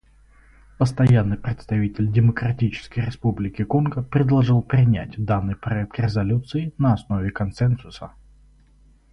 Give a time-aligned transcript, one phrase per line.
[0.79, 8.11] Постоянный представитель Демократической Республики Конго предложил принять данный проект резолюции на основе консенсуса.